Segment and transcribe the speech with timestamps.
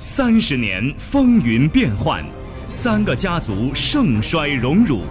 [0.00, 2.24] 三十年风云变幻，
[2.68, 5.02] 三个家族盛衰荣辱，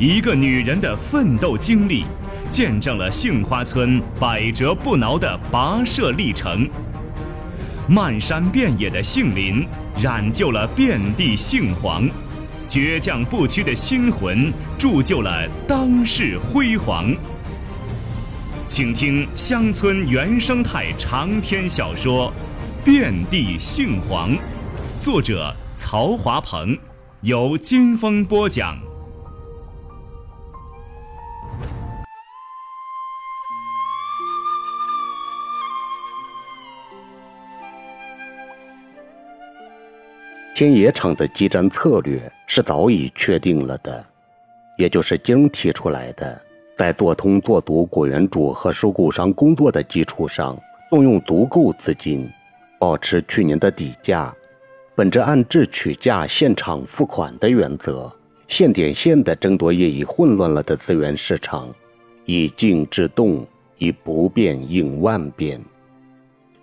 [0.00, 2.04] 一个女人的奋斗经历，
[2.50, 6.68] 见证了杏花村百折不挠的跋涉历程。
[7.86, 9.64] 漫山遍野的杏林，
[10.02, 12.08] 染就了遍地杏黄；
[12.66, 17.14] 倔强不屈的心魂，铸就了当世辉煌。
[18.66, 22.32] 请听乡村原生态长篇小说
[22.84, 24.32] 《遍地杏黄》，
[24.98, 26.76] 作者曹华鹏，
[27.20, 28.76] 由金峰播讲。
[40.56, 44.04] 天野厂的激战策略是早已确定了的，
[44.76, 46.42] 也就是经提出来的。
[46.76, 50.58] 在做通做足果园主和收购商工作的基础上，
[50.90, 52.28] 动用足够资金，
[52.82, 54.34] 保持去年的底价，
[54.96, 58.12] 本着按质取价、现场付款的原则，
[58.48, 61.72] 现点现的争夺业已混乱了的资源市场，
[62.24, 63.46] 以静制动，
[63.78, 65.60] 以不变应万变。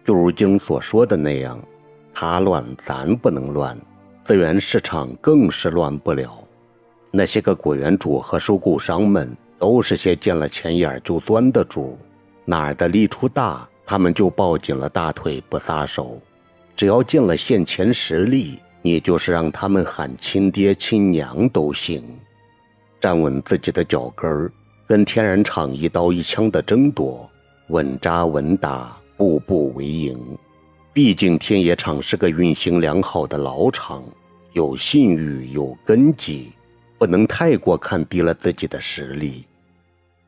[0.04, 1.58] 就如经所说的那样，
[2.14, 3.78] 他乱咱不能乱，
[4.26, 6.38] 资源市场更是乱不了。
[7.12, 9.34] 那些个果园主和收购商们。
[9.58, 11.98] 都是些见了钱眼就钻的主，
[12.46, 16.22] 哪儿的利处大，他们就抱紧了大腿不撒手。
[16.76, 22.04] 只要尽了现钱实力，你就是让他们喊亲爹亲娘都行。
[23.02, 24.52] 站稳自己的脚跟儿，
[24.86, 27.28] 跟天然厂一刀一枪的争夺，
[27.70, 30.38] 稳扎稳打，步步为营。
[30.94, 34.04] 毕竟天野厂是个运行良好的老厂，
[34.54, 36.52] 有信誉，有根基，
[37.00, 39.46] 不能太过看低了自己的实力。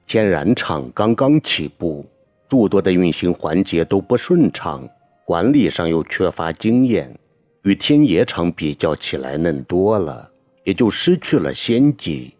[0.07, 2.03] 天然厂刚刚起步，
[2.51, 4.85] 诸多的运行环节都不顺畅，
[5.23, 7.17] 管理上又缺乏经验，
[7.63, 10.29] 与天野厂比较起来嫩多了，
[10.65, 12.35] 也就失去了先机。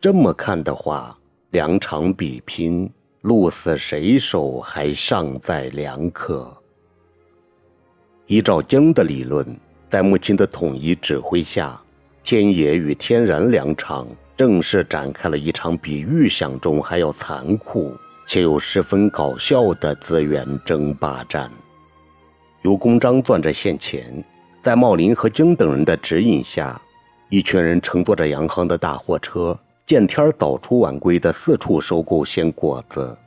[0.00, 1.18] 这么看的话，
[1.50, 2.88] 两场比拼，
[3.22, 6.56] 鹿死谁手还尚在两可。
[8.28, 9.44] 依照经的理论，
[9.88, 11.76] 在母亲的统一指挥下，
[12.22, 14.06] 天野与天然两厂。
[14.36, 17.92] 正式展开了一场比预想中还要残酷
[18.32, 21.50] 且又十分搞笑的资源争霸战。
[22.62, 24.22] 由公章攥着现钱，
[24.62, 26.80] 在茂林和京等人的指引下，
[27.28, 33.18] 一群人乘坐着洋行的大货车，见天早出晚归的四处收购鲜果子。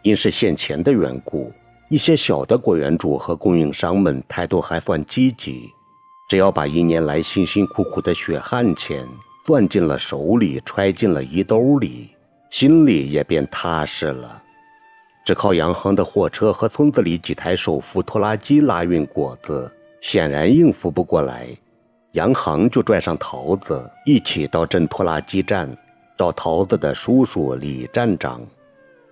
[0.00, 1.52] 因是现钱的缘故，
[1.90, 5.68] 一些小的果园主和供应商们态度还算积极，
[6.30, 9.06] 只要把一年来辛辛苦苦的血汗钱。
[9.44, 12.08] 攥进了手里，揣进了衣兜里，
[12.50, 14.42] 心里也便踏实了。
[15.24, 21.46] 只靠洋行的货车和村子里几台手扶拖拉机拉运果子，显然应付不过来。
[22.12, 25.68] 洋行就拽上桃子，一起到镇拖拉机站
[26.18, 28.40] 找桃子的叔叔李站长。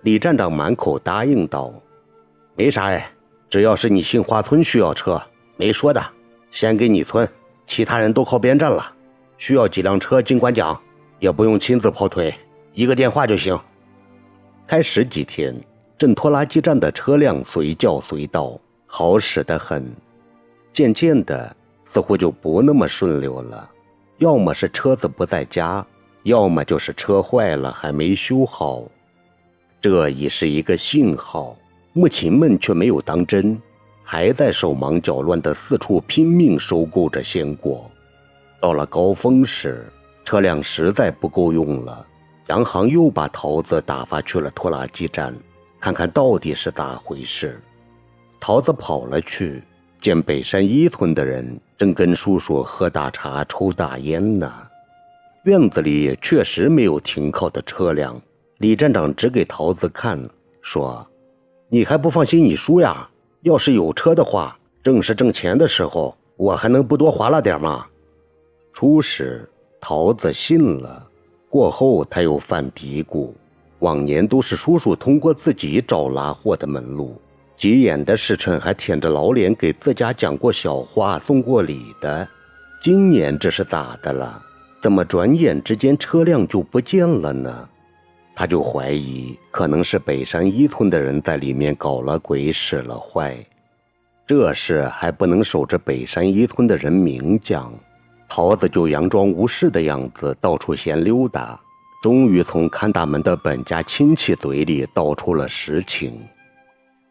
[0.01, 1.73] 李站长满口答应道
[2.55, 3.09] ：“没啥哎，
[3.49, 5.21] 只要是你杏花村需要车，
[5.55, 6.03] 没说的，
[6.51, 7.27] 先给你村，
[7.67, 8.93] 其他人都靠边站了。”
[9.37, 10.77] 需要几辆车，尽管讲，
[11.19, 12.33] 也不用亲自跑腿，
[12.79, 13.59] 一个电话就行。
[14.65, 15.53] 开始几天，
[15.97, 18.57] 镇拖拉机站的车辆随叫随到，
[18.87, 19.85] 好使得很。
[20.71, 21.53] 渐渐的，
[21.83, 23.69] 似乎就不那么顺溜了，
[24.19, 25.85] 要么是车子不在家，
[26.23, 28.81] 要么就是车坏了还没修好。
[29.81, 31.57] 这已是一个信号，
[31.91, 33.61] 牧禽们却没有当真，
[34.05, 37.91] 还在手忙脚乱的四处拼命收购着鲜果。
[38.61, 39.85] 到了高峰时，
[40.23, 42.07] 车辆实在不够用了，
[42.49, 45.35] 洋行又把桃子打发去了拖拉机站，
[45.79, 47.61] 看看到底是咋回事。
[48.39, 49.61] 桃子跑了去，
[50.01, 54.51] 见北山一村的人正跟叔叔喝大茶、抽大烟呢。
[55.43, 58.19] 院子里确实没有停靠的车辆。
[58.57, 60.19] 李站长指给桃子看，
[60.63, 61.05] 说
[61.69, 63.07] ：“你还不放心你叔呀？
[63.43, 67.85] 要是有车的话，正是挣钱的时候，我还能不多划拉点吗？”
[68.73, 69.47] 初时，
[69.79, 71.07] 桃子信了，
[71.49, 73.31] 过后他又犯嘀咕：
[73.79, 77.19] 往年都是叔叔通过自己找拉货的门路，
[77.57, 82.27] 急眼的时辰还舔着老脸给自家讲过小话、送过礼的。
[82.83, 84.41] 今年这是咋的了？
[84.81, 87.67] 怎么转眼之间车辆就不见了呢？
[88.35, 93.35] 他就怀疑，可能是北山一村的人在里面搞了鬼、使了坏。
[94.25, 97.73] 这事还不能守着北山一村的人明讲。
[98.29, 101.59] 桃子就佯装无事的样子，到处闲溜达，
[102.01, 106.21] 终于从看大门的本家亲戚嘴里道出了实情。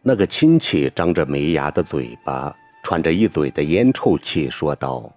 [0.00, 2.54] 那个亲戚张着没牙的嘴巴，
[2.84, 5.12] 喘着一嘴的烟臭气，说道：“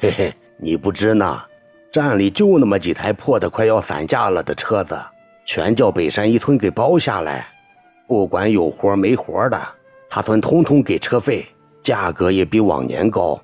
[0.00, 1.42] 嘿嘿，你不知呢，
[1.90, 4.96] 站里就那么几台破的快要散架了的车子，
[5.44, 7.46] 全叫北山一村给包下来。
[8.06, 9.60] 不管有活没活的，
[10.08, 11.44] 他村通通给车费，
[11.82, 13.38] 价格也比往年高。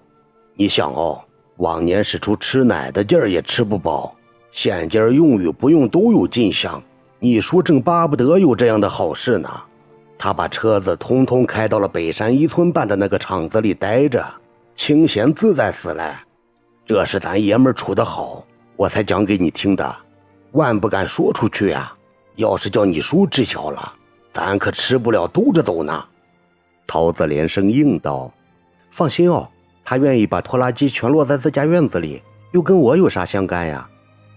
[0.54, 1.20] 你想哦，
[1.60, 4.16] 往年使出吃奶的劲儿也吃不饱，
[4.50, 6.82] 现今儿用与不用都有进项。
[7.18, 9.48] 你说正巴不得有这样的好事呢。”
[10.16, 14.26] 他把车子通通开到了北山一村办的那个厂子里待着，
[14.74, 16.18] 清闲自在死了。
[16.86, 18.44] 这是咱爷们处的好，
[18.76, 19.96] 我才讲给你听的，
[20.52, 21.92] 万不敢说出去呀。
[22.36, 23.92] 要是叫你叔知晓了，
[24.32, 26.04] 咱可吃不了兜着走呢。
[26.86, 28.32] 桃子连声应道
[28.90, 29.46] ：“放心哦，
[29.84, 32.22] 他愿意把拖拉机全落在自家院子里，
[32.52, 33.88] 又跟我有啥相干呀？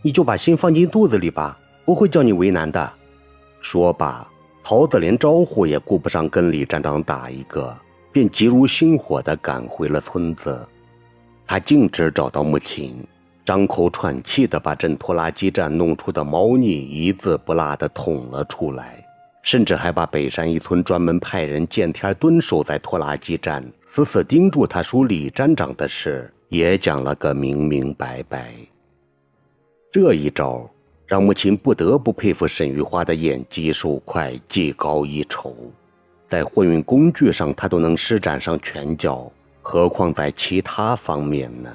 [0.01, 2.91] 你就把心放进肚子里吧，不会叫你为难的。”
[3.61, 4.27] 说罢。
[4.65, 7.75] 桃子连招呼也顾不上跟李站长打一个，
[8.13, 10.65] 便急如星火地赶回了村子。
[11.45, 13.05] 他径直找到母亲，
[13.45, 19.05] 张口喘气地把镇拖拉机站弄出的猫腻一字不落地捅了出来，
[19.41, 23.61] 甚至还把北山一村专门派人见天蹲守在拖拉机站，
[23.95, 28.51] 死死盯住他叔李站长的事也讲了个明明白白。
[29.91, 30.67] 这一招。
[31.05, 35.53] 让母亲不得不佩服沈玉花的眼疾手快、技高一筹，
[36.27, 39.31] 在货运工具上她都能施展上拳脚，
[39.61, 41.69] 何况在其他方面呢？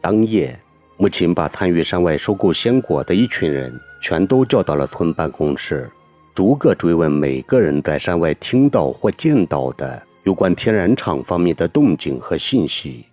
[0.00, 0.56] 当夜，
[0.98, 5.90] 母亲把参与山外收购鲜果的一群人全都叫到了村办公室，
[6.32, 13.04] 逐个追问每个人在山外听到或见到的有关天然厂方面的动静和信息。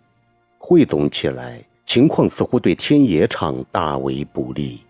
[0.57, 4.81] 汇总起来，情况似乎对天野厂大为不利。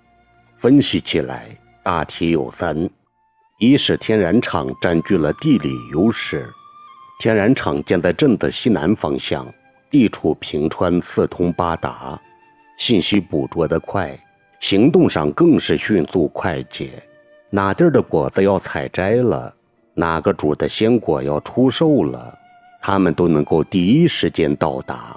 [0.57, 1.47] 分析起来，
[1.81, 2.89] 大体有三：
[3.57, 6.49] 一是天然厂占据了地理优势，
[7.19, 9.47] 天然厂建在镇的西南方向，
[9.89, 12.19] 地处平川，四通八达，
[12.77, 14.19] 信息捕捉得快，
[14.59, 17.01] 行动上更是迅速快捷。
[17.49, 19.53] 哪地儿的果子要采摘了，
[19.99, 22.33] 哪个主的鲜果要出售了，
[22.81, 25.13] 他们都能够第一时间到达。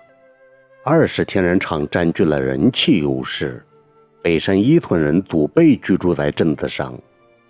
[0.83, 3.65] 二是天然厂占据了人气优势。
[4.21, 6.93] 北山一村人祖辈居住在镇子上，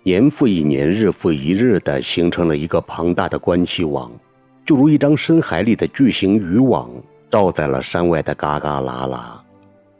[0.03, 4.11] 年复一年，日复一日的形成了一个庞大的关系网，
[4.63, 6.87] 就如一张深海里的巨型渔网，
[7.31, 9.43] 罩在了山外的嘎嘎啦啦。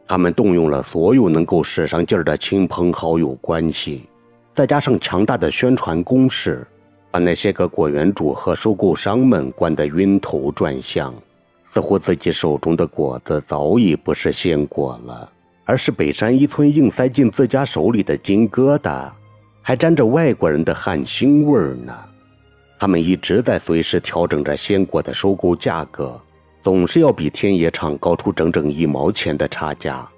[0.08, 4.04] 他们动用了所有能够使上劲儿的亲朋好友关系，
[4.54, 6.68] 再加上强大的宣传攻势，
[7.14, 11.14] 把那些个果园主和收购商们灌得晕头转向，
[11.64, 15.30] 似乎自己手中的果子早已不是鲜果了。
[15.64, 19.12] 而是北山一村硬塞进自家手里的金疙瘩，
[19.62, 21.96] 还沾着外国人的汗腥味儿呢。
[22.80, 26.20] 他们一直在随时调整着鲜果的收购价格，
[26.62, 30.10] 总是要比天野厂高出整整一毛钱的差价，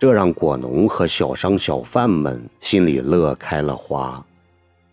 [0.00, 4.20] 这让果农和小商小贩们心里乐开了花。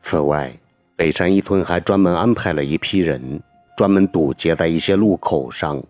[0.03, 0.55] 此外，
[0.97, 3.39] 北山一村还专门安排了一批人，
[3.77, 5.81] 专门堵截在一些路口上，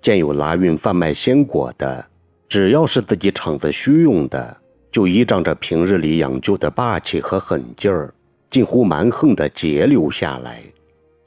[0.00, 2.02] 见有拉运贩卖鲜果的。
[2.48, 4.56] 只要是自己厂子需用的，
[4.90, 8.14] 就依仗着平日里养就的霸气和狠劲儿，
[8.48, 10.62] 近乎蛮横地截留下来。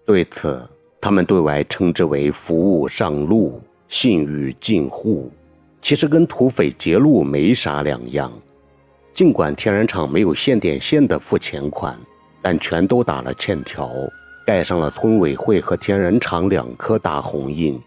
[0.03, 0.67] 对此，
[0.99, 5.31] 他们对外称之为“服务上路，信誉进户”，
[5.83, 8.31] 其实跟土匪劫路没啥两样。
[9.13, 11.95] 尽管天然厂没有现点现的付钱款，
[12.41, 13.91] 但全都打了欠条，
[14.45, 17.79] 盖上了村委会和天然厂两颗大红印。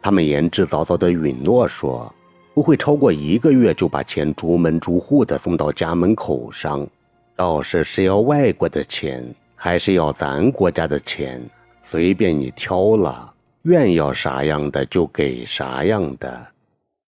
[0.00, 2.12] 他们言之凿凿地允诺说。
[2.54, 6.88] 不会超过一个月就把钱逐门逐户的送到家门口上，
[7.36, 9.22] 倒是是要外国的钱，
[9.54, 11.38] 还是要咱国家的钱，
[11.82, 13.30] 随便你挑了，
[13.64, 16.46] 愿要啥样的就给啥样的。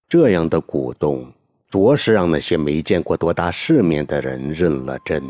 [0.07, 1.27] 这样的鼓动，
[1.71, 5.23] 着实让那些没见过多大世面的人认了真。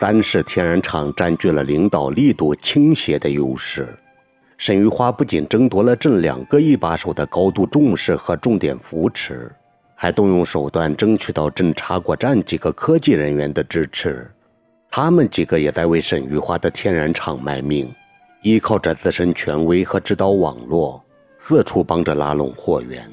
[0.00, 3.98] 三是天然厂占据了领导力度倾斜的优势。
[4.56, 9.50] 沈玉花不仅争夺了镇两个一把手的高度重视和重点扶持，
[9.96, 14.30] 还动用手段争取到镇茶果站几个科技人员的支持。
[14.88, 17.92] 他们几个也在为沈玉花的天然厂卖命，
[18.42, 21.04] 依靠着自身权威和指导网络，
[21.40, 23.10] 四处帮着拉拢货源。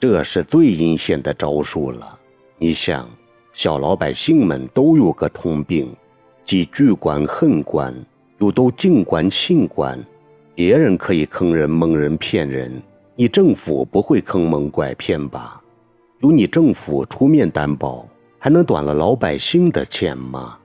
[0.00, 2.18] 这是最阴险的招数了。
[2.56, 3.06] 你想，
[3.58, 5.92] 小老百姓们都有个通病，
[6.44, 7.92] 既惧官恨官，
[8.38, 9.98] 又都敬官信官。
[10.54, 12.80] 别人可以坑人、蒙人、骗人，
[13.16, 15.60] 你政府不会坑蒙拐骗吧？
[16.20, 18.06] 由你政府出面担保，
[18.38, 20.56] 还能短了老百姓的钱吗？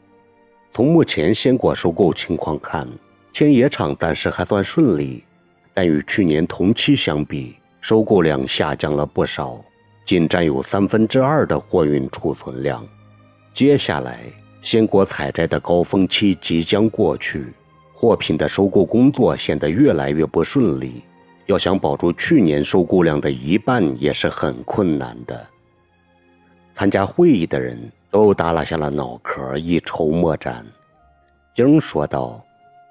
[0.71, 2.87] 从目前鲜果收购情况看，
[3.33, 5.23] 天野厂暂时还算顺利，
[5.73, 9.59] 但与去年同期相比，收购量下降了不少，
[10.05, 12.85] 仅占有三分之二的货运储存量。
[13.53, 14.21] 接下来，
[14.61, 17.53] 鲜果采摘的高峰期即将过去，
[17.93, 21.03] 货品的收购工作显得越来越不顺利。
[21.45, 25.45] 要想保住去年收购量的一半，也是很困难的。
[26.73, 27.77] 参加会议的人
[28.09, 30.65] 都耷拉下了脑壳，一筹莫展。
[31.55, 32.43] 英说道：“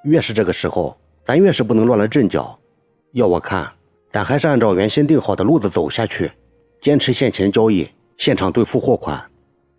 [0.04, 2.56] 越是这个时候，咱越是不能乱了阵脚。
[3.12, 3.68] 要我看，
[4.12, 6.30] 咱还是按照原先定好的路子走下去，
[6.82, 9.24] 坚持现钱交易，现场兑付货款，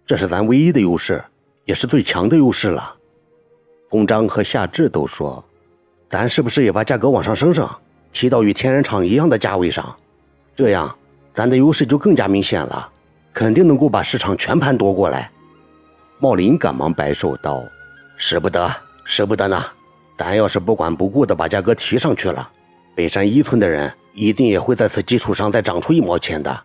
[0.06, 1.22] 这是咱唯一的优势，
[1.66, 2.96] 也是最强的优势了。”
[3.92, 5.44] 公章和夏至都说
[6.10, 7.70] ：“咱是不是也把价格往上升升，
[8.14, 9.94] 提到与天然厂一样的价位上？
[10.56, 10.98] 这样，
[11.34, 12.90] 咱的优势就更加明显了。”
[13.34, 15.30] 肯定能够把市场全盘夺过来。
[16.20, 17.66] 茂林赶忙摆手道
[18.16, 18.72] ：“使不得，
[19.04, 19.66] 使不得呢！
[20.16, 22.48] 咱要是不管不顾的把价格提上去了，
[22.94, 26.64] 北山一村的人一定也会在此基础上再涨出一毛钱的。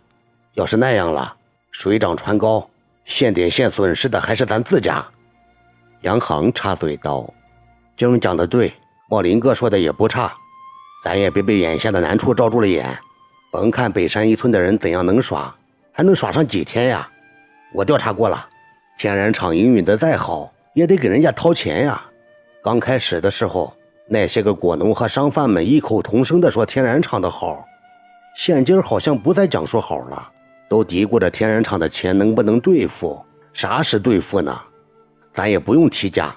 [0.58, 1.36] 要是那样了，
[1.70, 2.68] 水涨船高，
[3.04, 5.06] 现点现损失的还是咱自家。”
[6.02, 7.32] 杨行插嘴道
[7.96, 8.74] ：“晶讲的对，
[9.08, 10.34] 茂林哥说的也不差，
[11.04, 12.98] 咱也别被眼下的难处罩住了眼。
[13.52, 15.54] 甭看北山一村的人怎样能耍。”
[15.92, 17.08] 还能耍上几天呀？
[17.74, 18.46] 我调查过了，
[18.98, 22.00] 天然厂营运的再好，也得给人家掏钱呀。
[22.62, 23.72] 刚开始的时候，
[24.08, 27.64] 那些个果农和商贩们异口同声地说天然厂的好，
[28.36, 30.30] 现今好像不再讲说好了，
[30.68, 33.18] 都嘀咕着天然厂的钱能不能兑付？
[33.52, 34.56] 啥时兑付呢？
[35.32, 36.34] 咱也不用提价，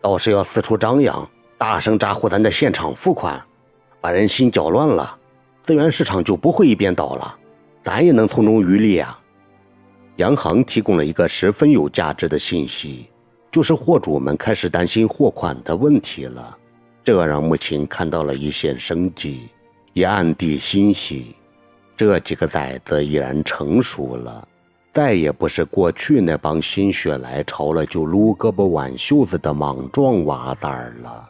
[0.00, 1.28] 倒是要四处张扬，
[1.58, 3.40] 大声咋呼咱的现场付款，
[4.00, 5.16] 把人心搅乱了，
[5.62, 7.36] 资源市场就不会一边倒了。
[7.84, 9.18] 咱也能从中渔利啊！
[10.16, 13.08] 洋行提供了一个十分有价值的信息，
[13.52, 16.56] 就是货主们开始担心货款的问题了。
[17.04, 19.48] 这让母亲看到了一线生机，
[19.92, 21.36] 也暗地欣喜。
[21.96, 24.46] 这几个崽子已然成熟了，
[24.92, 30.70] 再也不是过去那帮心血来潮了就撸胳膊挽袖子的莽撞娃崽
[31.02, 31.28] 了。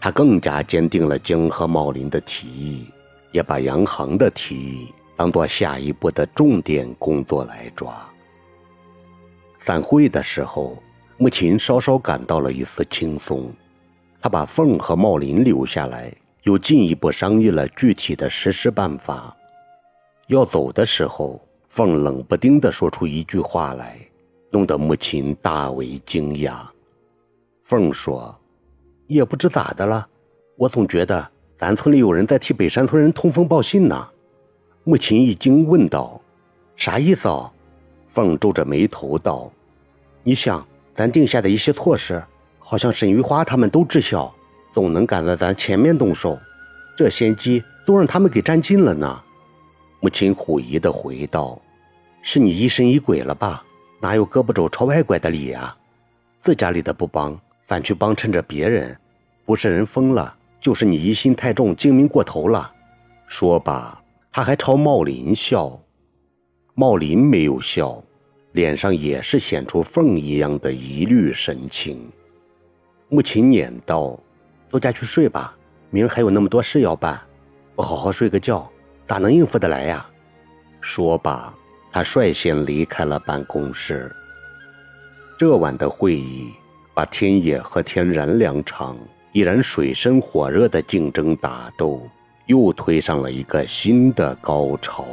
[0.00, 2.86] 他更加坚定了江和茂林的提议，
[3.32, 4.88] 也把杨恒的提议。
[5.16, 7.94] 当做下一步的重点工作来抓。
[9.60, 10.76] 散会的时候，
[11.18, 13.48] 母亲稍稍感到了一丝轻松，
[14.20, 19.34] 她把凤和茂林留下来，又进一步商议了具体的实施办法。
[20.28, 21.38] 要走的时候，
[21.68, 23.98] 凤冷不丁地说出一句话来，
[24.50, 26.60] 弄得母亲大为惊讶。
[27.62, 28.34] 凤说
[29.06, 30.06] ：“也不知咋的了，
[30.56, 31.28] 我总觉得
[31.58, 34.08] 咱村里有人在替北山村人通风报信呢。”
[34.84, 36.18] 母亲一惊，问道
[36.74, 37.50] ：“啥意思？”哦？”
[38.08, 39.52] 凤皱着眉头道
[40.24, 42.22] ：“你想，咱定下的一些措施，
[42.58, 44.34] 好像沈玉花他们都知晓，
[44.70, 46.38] 总能赶在咱前面动手，
[46.96, 49.20] 这先机都让他们给占尽了呢。”
[50.04, 51.58] 母亲狐疑的回道
[52.20, 53.64] ：“是你疑神疑鬼了吧？
[54.02, 55.74] 哪有胳膊肘朝外拐的理呀？
[56.40, 58.94] 自家里的不帮，反去帮衬着别人，
[59.46, 62.70] 不是人疯了，就是你疑心太重，精明过头了。”
[63.26, 63.98] 说罢。
[64.30, 65.80] 他还朝茂林笑，
[66.74, 68.04] 茂林没有笑，
[68.52, 72.12] 脸上也是显出凤一样的疑虑神情。
[73.08, 74.20] 母亲撵道
[74.68, 75.56] ：“都家去睡吧，
[75.88, 77.18] 明儿还有那么多事要办，
[77.74, 78.70] 不好好睡个觉，
[79.06, 80.06] 咋能应付得来呀？”
[80.80, 81.52] 说罢，
[81.92, 84.10] 他率先离开了办公室。
[85.38, 86.52] 这晚的会议，
[86.92, 88.96] 把天野和天然两场
[89.32, 92.08] 已然水深火热的竞争打斗。
[92.46, 95.06] 又推上了一个新的高潮。